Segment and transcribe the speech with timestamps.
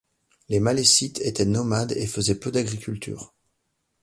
[0.49, 3.35] Les Malécites étaient nomades et faisaient peu d'agriculture.